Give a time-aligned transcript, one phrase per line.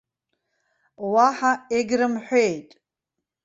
[1.11, 2.69] Уаҳа егьрымҳәеит.